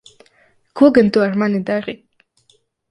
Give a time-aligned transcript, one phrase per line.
[0.81, 1.97] Ko gan tu ar mani dari?